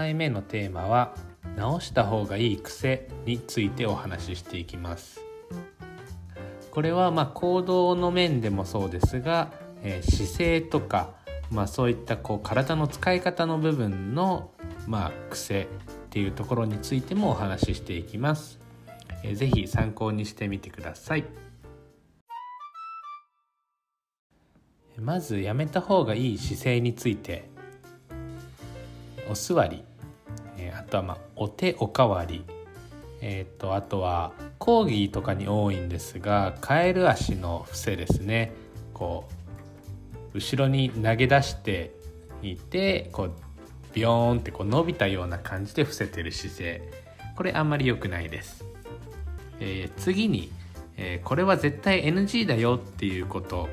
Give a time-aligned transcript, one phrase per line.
[0.00, 1.14] 回目のテーマは
[1.56, 5.20] 直した方がいい癖についてお話ししていきます
[6.70, 11.10] これはま行動の面でもそうですが、え姿勢とか
[11.50, 14.52] まあ、そういったこう体の使い方の部分の、
[14.86, 15.66] まあ、癖っ
[16.10, 18.60] ていうところについてもお話ししていきます。
[19.24, 21.24] えー、ぜひ参考にしてみてください。
[24.96, 27.50] まずやめた方がいい姿勢について
[29.30, 29.84] お座り、
[30.90, 32.44] とはまあお手おかわり、
[33.22, 38.52] えーと、あとはコーギーとかに多いんですがカエル足の伏せですね。
[38.92, 39.28] こ
[40.34, 41.92] う後ろに投げ出して
[42.42, 43.32] いてこう
[43.94, 46.82] ビヨーンってこう伸びたような感じで伏せてる姿勢。
[47.36, 48.66] これあんまり良くないです、
[49.60, 50.52] えー、次に、
[50.98, 53.70] えー、これは絶対 NG だよっていうこと、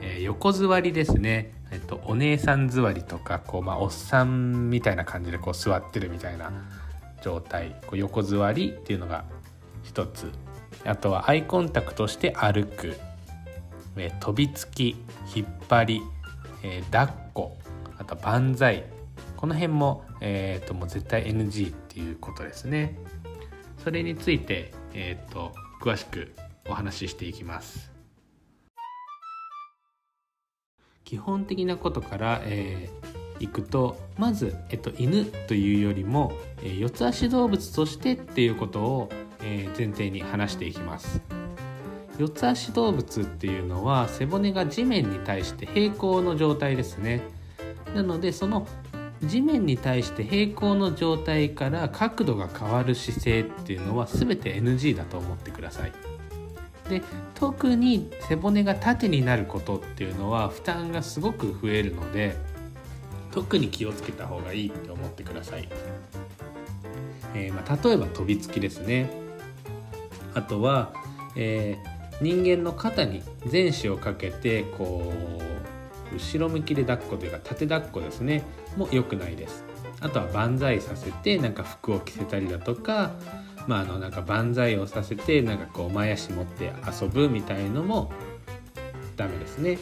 [0.00, 1.55] えー、横座りですね。
[1.76, 6.50] えっと、お姉さん座りとかこう、まあ、おっさんみたいな感じでこう座ってるみたいな
[7.20, 7.76] 状態。
[7.82, 9.24] こう横座りっていうのが
[9.82, 10.32] 一つ。
[10.86, 12.96] あとはアイコンタクトして歩く。
[13.98, 14.96] えー、飛びつき
[15.34, 16.02] 引っ張り、
[16.62, 17.56] えー、抱っこ。
[17.98, 18.86] あと万歳。
[19.36, 22.98] この辺も,、えーと、もう絶対 NG っていうことですね。
[23.84, 25.52] それについて、えーと、
[25.82, 26.34] と詳しく
[26.70, 27.95] お話ししていきます
[31.06, 39.08] 基本的なことから、えー、いくとまず、えっと、犬というよりも、えー、四つ足動物としてっていうことを、
[39.40, 41.22] えー、前提に話していきます。
[42.18, 47.20] 四つ足動物っていうのは背骨が地面に対して平行の状態ですね
[47.94, 48.66] なのでその
[49.22, 55.92] 地面に対して平行の状態から角度が変わる姿勢っていうのは全て NG だと思ってください
[56.88, 57.02] で
[57.34, 62.36] 特に背骨が縦になることっていうのは負担がすごく増えるので
[63.32, 65.68] 特に気をつけた方がいいって思ってください、
[67.34, 69.10] えー、まあ、例えば飛びつきですね。
[70.34, 70.92] あとは、
[71.34, 75.12] えー人間の肩に前肢をかけてこ
[76.10, 78.42] う後ろ向きで抱っこというか縦抱っこですね。
[78.76, 79.64] も良くないです。
[80.00, 83.12] あとは万歳させてなんか服を着せたりだとか
[83.66, 88.12] まああのなんか万歳をさせてなんかこう前足持って遊ぶみたいのも
[89.16, 89.78] ダメですね、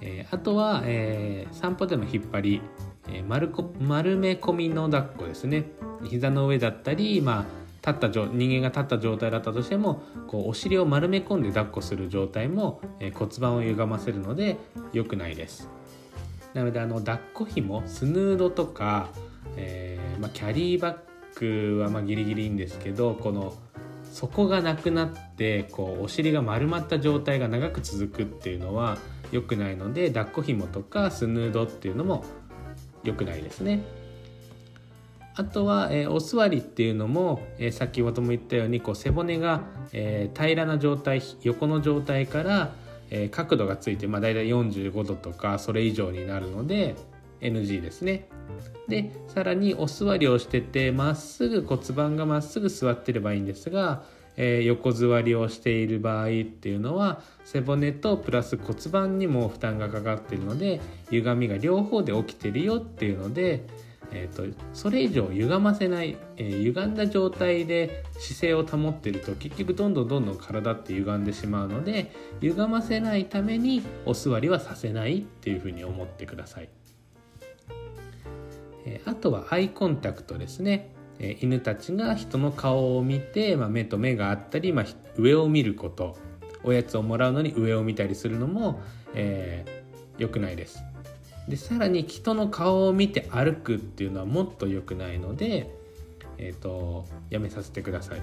[0.00, 2.62] えー、あとは、えー、散歩での引っ張り、
[3.08, 5.66] えー、丸こ丸め込みの抱っこですね。
[6.04, 14.58] 膝の上だったりまあ立った人間が立った状態だったとしてもこうお尻を丸め込んで抱っこする状態も、えー、骨盤を歪ませるので
[14.92, 15.68] 良くないです。
[16.54, 19.08] なのであの抱っこ紐スヌードとか、
[19.56, 23.54] えー、まあ、キャリーバッググはまギリギリいいんですけどこの
[24.12, 28.98] 底がなくなってこうお尻が丸まった状態が長く続くっていうのは
[29.30, 32.24] 良くないので抱っこ紐とかスヌードっていうのも
[33.04, 33.82] 良くないですね。
[35.36, 42.74] あとは、えー、お座りっていうのも、えー、先ほども言ったようにこう背骨が、えー、平らな状態横の状態から、
[43.10, 46.96] え、角度がついて、まあ、大体45度とかそれ以上になるので
[47.40, 48.28] NG ですね。
[48.88, 54.02] でさらにお座りをしててまっすぐ骨盤がまっすぐ座ってればいいんですが、
[54.36, 60.80] えー、横座りをしている場合っていうのは背骨とプラス骨盤にも負担がかかってるので
[61.10, 63.66] 歪みが両方で起きてるよっていうので。
[64.12, 76.68] えーと、それ以上歪ませない、えー、歪んだ状態で姿勢を保ってると結局どんどんどんどん体って歪んでしまうので歪ませないためにお座りはさせないっていうふうに思ってください、
[79.04, 80.92] あとはアイコンタクトですね、
[81.40, 84.86] 犬たちが人の顔を見て、まあ、目と目があったり、まあ、
[85.16, 86.16] 上を見ること。
[86.62, 88.80] おやつをもらうのに上を見たりするのも、
[89.14, 90.82] えー、良くないです。
[91.48, 95.74] でさらに人の顔を見て歩くっていうのはもっと良くないので、
[96.38, 98.22] えーと、やめさせてください。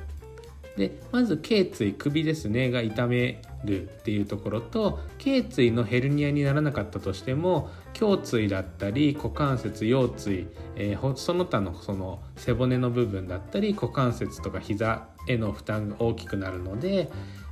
[0.77, 7.69] でまず頸椎首ですねが痛めるっていうところと頸椎のヘルニアにならなかったとしても
[7.99, 17.09] 胸椎だったり股関節腰椎、えー、その他のその背骨の部分だったり股関節とか膝への負担が大きくなるので、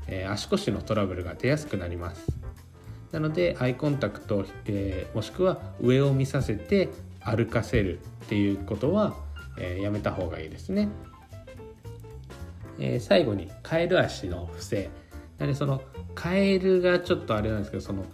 [0.08, 2.28] えー、足腰のトラブルが出やすくなります。
[3.12, 6.90] なのでアイコンタクト、えー、もしくは上を見させて
[7.22, 9.16] 歩かせるっていうことは、
[9.58, 10.90] えー、やめた方がいいですね、
[12.80, 14.90] えー、最後にカエル足の伏せ。
[15.38, 15.82] なのでその
[16.14, 18.06] カエルがちょっとあれなんですけどその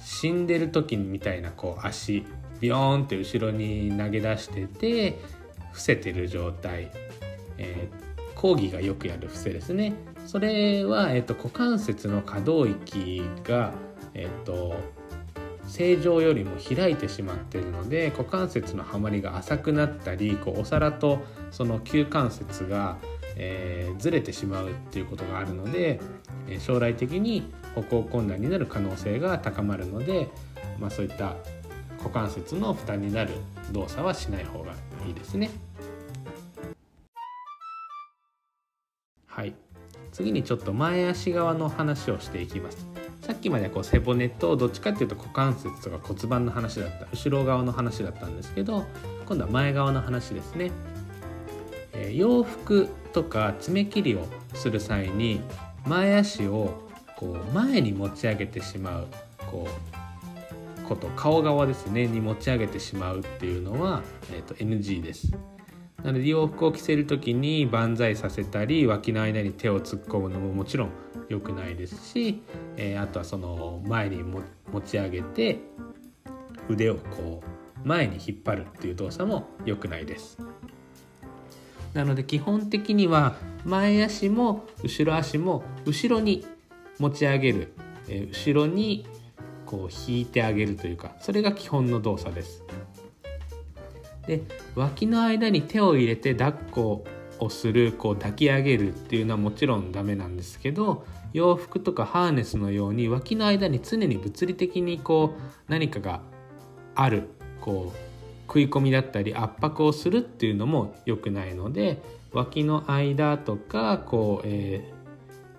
[0.00, 2.24] 死んでる時みたいなこう足
[2.60, 5.18] ビヨーンって後ろに投げ出してて
[5.72, 6.90] 伏せてる状態、
[7.56, 9.94] えー、講義がよくやる伏せですね。
[10.26, 13.72] それは、えーと、股関節の可動域が、
[14.12, 14.76] えーと、
[15.66, 21.20] 正常よりも開いてしまっているので股関節の張まりが浅くなったりこうお皿と
[21.50, 22.98] その旧関節が、
[23.38, 26.00] えー、ずれてしまうっていうことがあるので
[26.58, 30.28] 将来的に歩行困難になる可能性が高まるので、
[30.78, 31.36] まあ、そういった
[31.98, 33.32] 股関節の負担になる
[33.72, 34.72] 動作はしない方が
[35.06, 35.50] いいですね。
[39.26, 39.54] はい。
[40.12, 42.86] 次にちょっと前足側の話をしていきます。
[43.20, 48.86] さっきまでこう背骨とどっちかっていうと股関節とか骨盤の話だった後ろ側の話だったんですけど
[49.26, 50.70] 今度は前側の話ですね、
[52.06, 55.40] え、洋服とか爪切りをする際に
[55.86, 59.06] 前足をこう前に持ち上げてしまう
[59.50, 64.02] こうこと顔側ですねに持ち上げてしまうっていうのは、
[64.32, 65.32] えー、と NG です
[66.02, 70.90] なので洋服を着せる時に万歳させたり脇の間に手を突っ込むのももちろん
[71.28, 72.42] 良くないですし、
[72.76, 74.42] えー、あとはその前に持
[74.82, 75.58] ち上げて
[76.68, 77.42] 腕をこ
[77.84, 80.38] う前に引っ張るっていう動作も良くないです。
[81.98, 83.34] なので基本的には
[83.64, 86.46] 前足も後ろ足も後ろに
[87.00, 87.72] 持ち上げる、
[88.06, 89.04] えー、後ろに
[89.66, 92.62] こう引いてあげるというかそれが基本の動作です。
[94.28, 94.42] で
[94.76, 97.04] 脇の間に手を入れて抱っこ
[97.40, 106.20] をするこう抱き上げるっていうのはもちろんダメなんですけど洋服とかハーネスのように脇の間に常に物理的にこう何かが
[106.94, 107.28] ある
[107.60, 108.07] こう
[108.48, 112.02] 食い込みだったり圧迫をするっていうのも良くないので
[112.32, 114.90] 脇の間とかこう、え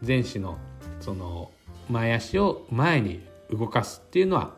[0.04, 0.58] ー、前肢の
[1.00, 1.52] その
[1.90, 3.22] 前足を前に
[3.52, 4.56] 動かすっていうのは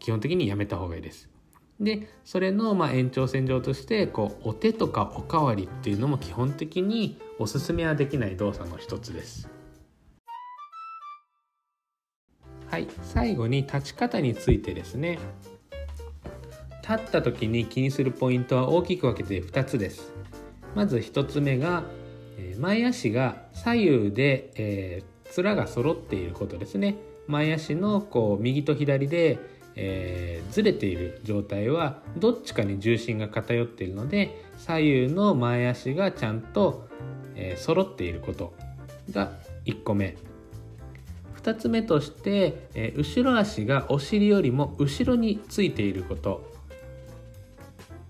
[0.00, 1.28] 基本的にやめた方がいいです。
[1.78, 9.48] でそれのまあ延長線上としてこうお手とかおかわりっていうのも基本的におすすめはできない動作の一つです。
[12.66, 15.18] はい最後に立ち方についてですね
[16.88, 20.12] 立った時に気にするポイントは大きく分けて2つです。
[20.74, 21.84] まず1つ目が
[22.58, 26.96] 前足が左右で、えー、面が揃っていることですね。
[27.26, 29.38] 前足のこう右と左で
[29.80, 36.88] えー、ずれている状態はどっちかに重心が偏っているので左右の前足がちゃんと、
[37.36, 38.52] えー、揃っていること
[39.12, 39.32] が
[39.64, 40.16] 1個目。
[41.40, 46.57] 2つ目として、えー、後ろ足がお尻よりも後ろについていること。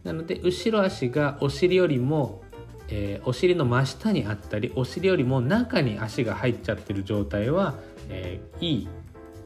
[0.09, 2.43] なので後ろ足がお尻よりも、
[2.89, 7.75] えー、お尻の真下にあったりお尻よりも中に足が入っちゃってる状態は、
[8.09, 8.89] えー、いい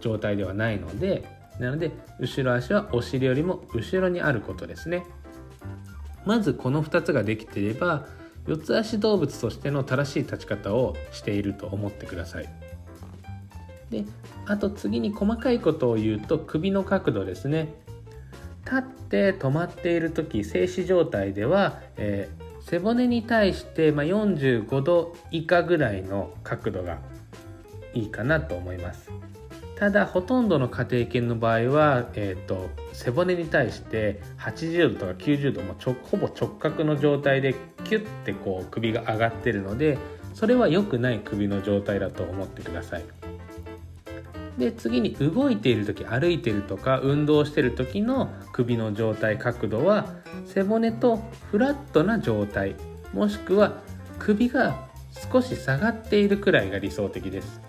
[0.01, 1.25] 状態ではないので
[1.59, 5.05] なので後ろ足はお尻よりも後ろにあることですね。
[6.25, 8.07] まずこの2つができていれば
[8.47, 12.49] 四つ足動物としての正しい立ち方をしていると思ってください。
[13.91, 14.05] で
[14.47, 17.75] あと次に細かいことを言うと首の角度ですね。
[18.73, 26.99] 立って止まっている時静止状態では、えー、背骨に対して、まあ、45度以下ぐらいの角度が
[27.93, 29.11] いいかなと思います
[29.79, 39.99] ただほとんどの家庭犬の場合は、えーと、背骨に対して80度とか90度もちょほぼ直角の状態でキュッてこう首が上がってるので
[40.35, 43.22] それは良くない首の状態だと思ってください。
[44.59, 50.09] で次に動いている時歩いているとか運動している時の首の状態角度は
[50.47, 51.17] 背骨と
[51.51, 52.77] フラットな状態
[53.15, 53.81] もしくは
[54.19, 54.89] 首が
[55.33, 57.61] 少し下がっているくらいが理想的です。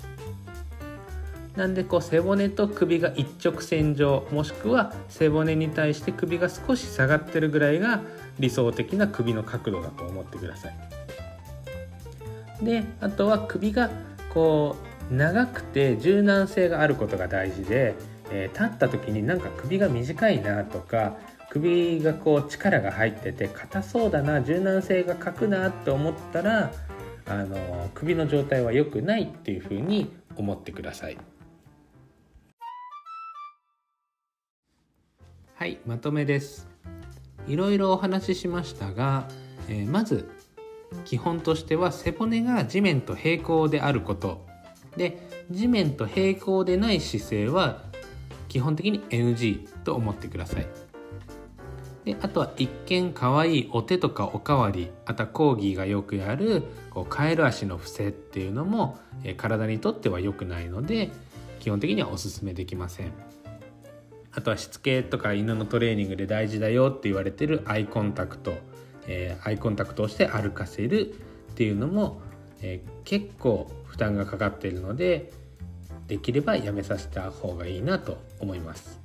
[1.56, 8.02] なんでこう背骨と首が一直線上もしくは背骨に対して首が少し下がってるぐらいが
[8.40, 12.66] 理想的な首の角度だと思ってください。
[12.66, 13.92] であとは首が
[14.34, 17.96] こう長くて柔軟性があることが大事で、
[18.32, 21.18] えー、立った時になんか首が短いなとか
[21.50, 26.72] 首がこう力が入ってて硬そうだな柔軟性が欠くなって思ったら
[27.26, 31.18] あの首の状態は良くないっていうふうに思ってください。
[35.56, 36.68] はいまとめです
[37.48, 39.30] いろいろお話ししましたが、
[39.70, 40.30] えー、まず
[41.06, 44.46] 基本としては背骨が地面と平行であること
[44.98, 47.84] で地面と平行でない姿勢は
[48.48, 50.68] 基本的に NG と思ってください。
[52.06, 61.12] であとは一見かわいいお手とかおかわりあとはコーギーがよくやるこうカエル足の伏せっていうのも、えー、体にとっては良くないので
[61.60, 63.14] 基本的にはおすすめできません。
[64.36, 68.54] あとはしつけとか犬のトレーニングで大事だよって言われてるアイコンタクト、
[69.08, 71.14] えー、アイコンタクトをして歩かせる
[71.52, 72.20] っていうのも、
[72.64, 75.32] えー、結構負担がかかっているので
[76.08, 79.00] できればやめさせた方がいいなと思います。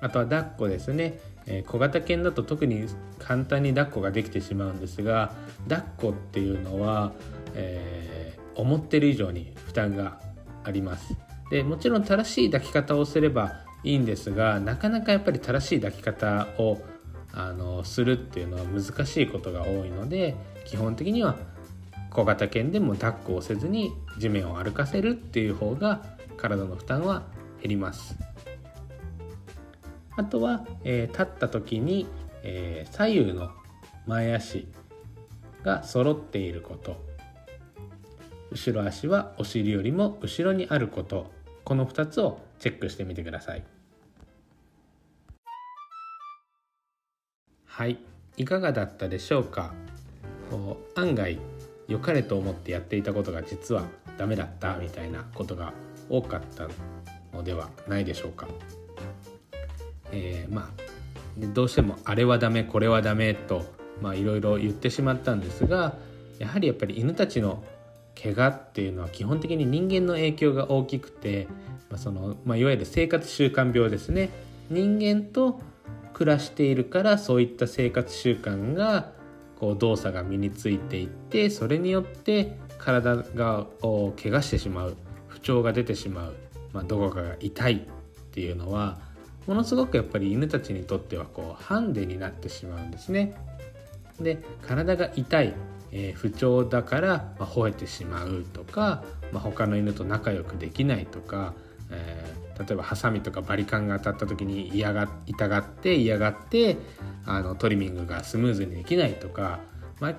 [0.00, 1.20] あとは抱っこですね。
[1.46, 2.86] え小型犬だと特に
[3.18, 5.32] 簡単に抱っこができてしまうんですが
[5.68, 7.12] 抱っこっていうのは、
[7.54, 10.20] えー、思ってる以上に負担が
[10.64, 11.16] あります。
[11.50, 16.80] でもちろん正しい抱き方をすればいいんですがなかなかやっぱり正しい抱き方を
[17.32, 21.36] あのするっていうのは難しいことが多いので基本的には
[22.10, 26.04] 小型犬でも抱っこをせずに地面を歩かせるっていう方が
[26.36, 27.22] 体の負担は
[27.62, 28.16] 減ります。
[30.16, 32.06] あとは、えー、立った時に、
[32.42, 33.50] えー、左右の
[34.06, 34.66] 前足
[35.62, 37.00] が揃っていること。
[38.50, 41.30] 後ろ足はお尻よりも後ろにあること。
[41.64, 43.62] この2つをチェックしてみてください。
[47.66, 47.98] はい。
[48.36, 49.72] いかがだったでしょうか？
[50.96, 51.38] 案外
[51.90, 53.82] 良かれと思ってやっていたことが実は
[54.16, 55.74] ダメだったみたいなことが
[56.08, 56.68] 多かった
[57.36, 58.46] のではないでしょうか。
[60.12, 63.64] えー、まあどうしてもあれはダメこれはダメと
[64.14, 65.94] いろいろ言ってしまったんですが
[66.38, 67.62] やはりやっぱり犬たちの
[68.20, 71.48] 怪我っていうのは基本的に人間の影響が大きくて、
[71.90, 74.30] まあそのまあ、いわゆる生活習慣病ですね。
[74.68, 75.60] 人間と
[76.12, 79.12] 暮らしているからそういった生活習慣が
[79.60, 83.66] こう動作が身についていってそれによって体が
[84.16, 84.96] 怪我してしまう
[85.28, 86.34] 不調が出てしまう、
[86.72, 87.78] まあ、どこかが痛いっ
[88.32, 88.98] ていうのは
[89.46, 93.34] ものすごくやっぱり犬たちにとってはこうハンデになってしまうんですね。
[94.18, 95.54] で体が痛い、
[95.92, 99.02] えー、不調だから、まあ、吠えてしまうとか、
[99.32, 101.54] まあ、他の犬と仲良くできないとか、
[101.90, 106.76] えー、例えばハサミとかバリカンが当たった時に嫌が痛がって嫌がって
[107.24, 109.60] あのトリミングがスムーズにできないとか、
[109.98, 110.14] まあ、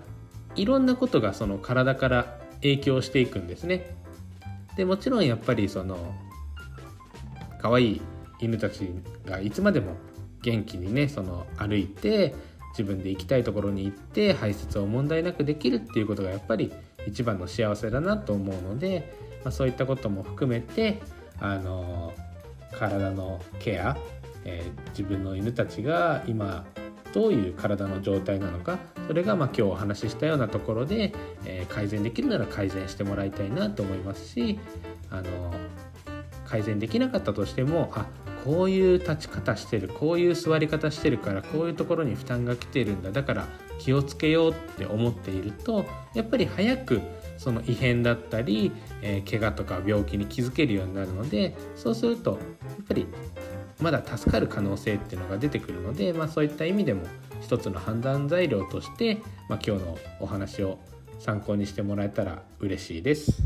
[0.55, 3.95] いろんなことがその体から影響していくんですね。
[4.75, 6.15] でもちろんやっぱりその
[7.61, 8.01] 可愛い
[8.39, 8.89] 犬たち
[9.25, 9.95] がいつまでも
[10.41, 12.33] 元気にねその歩いて
[12.71, 16.71] 自分で行きたいところに行って排泄を問題なくできるっていうことがやっぱり
[17.05, 21.01] 一番の幸せだなと思うので、まあ、そういったことも含めて
[21.39, 22.13] あの
[22.77, 23.97] 体のケア、
[24.45, 26.65] えー、自分の犬たちが今
[27.13, 31.13] どういう体の状態なのかそれがまあ今日お話ししたようなところで、
[31.45, 34.59] えー、改善できるなら改善してもらいたいなと思いますし
[35.09, 35.53] あの
[36.45, 38.05] 改善できなかったとしてもあ
[38.43, 43.47] こういう立ち方してるこういう座り方してるからこういうところに負担が来てるんだだから
[43.77, 47.01] 気をつけようって思っているとやっぱり早く
[47.41, 48.71] その異変だったり、
[49.01, 52.39] えー、怪我とか病気に気づけるようになるのでそうするとやっ
[52.87, 53.07] ぱり
[53.81, 57.01] まだ助かる可能性っていうのが出てくるので、まあ、そういった意味でも
[57.41, 59.15] 一つの判断材料として、
[59.49, 60.77] まあ、今日のお話を
[61.17, 63.41] 参考にしてもらえたら嬉しいです。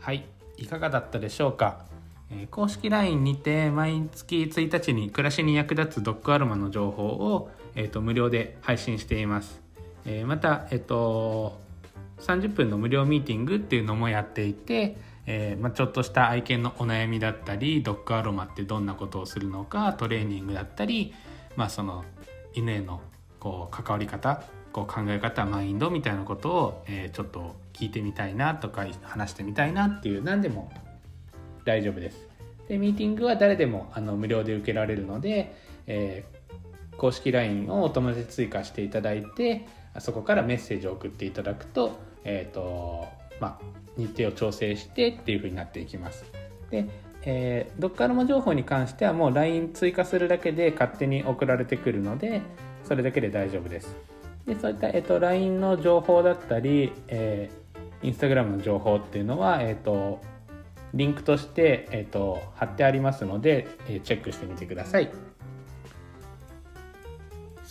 [0.00, 0.24] はい
[0.56, 1.84] いかがだったでしょうか、
[2.32, 9.60] え公式 LINE にて毎月1日に暮らしに役立つドッグアロマの情報を、えーと、無料で配信しています、
[10.10, 11.60] えー、また、えーと、
[12.18, 21.14] 30分の無料ミーティングっていうのもやっていて、えー、まあ、ちょっとした愛犬のお悩みだったりドッグアロマってどんなことをするのかトレーニングだったり、
[21.54, 22.04] まあ、その
[22.54, 23.00] 犬への
[23.38, 30.72] こう関わり方こう考え方マインドみたいなことを、えー、ちょっと聞いてみたいなとか話してみたいなっていう何でも
[31.64, 32.28] 大丈夫です。
[32.68, 35.54] でミーティングは誰でもあの無料で受けられるので、
[35.86, 39.66] えー、公式 LINE をお友達追加していただいて
[39.98, 43.08] そこからメッセージを送っていただくと,、えーと
[43.40, 43.64] まあ、
[43.96, 46.24] 日程を調整してっていう風になっていきます。
[46.70, 46.86] で
[47.22, 52.40] えー、ドッカルマ情報に関してはもう LINE 追加するだけで勝手に送られてくるので
[52.84, 53.94] それだけで大丈夫です。
[54.46, 60.22] でそういった、えっと、LINE の情報だったり、えー、Instagram の情報っていうのは、えっと、
[60.94, 65.10] リンクとして、えっと、貼ってありますので、えー、チェックしてみてください。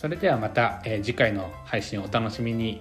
[0.00, 2.80] それではまた、え、次回の配信をお楽しみに。